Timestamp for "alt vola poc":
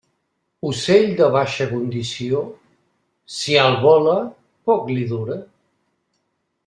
3.65-4.91